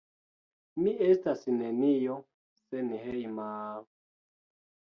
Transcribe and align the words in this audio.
Mi 0.85 0.93
estas 1.07 1.43
nenio 1.59 2.17
senhejma... 2.63 3.49